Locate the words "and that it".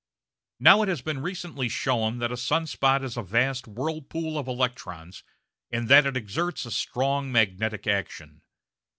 5.71-6.17